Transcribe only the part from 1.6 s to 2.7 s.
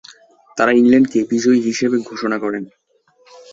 হিসেবে ঘোষণা করেন।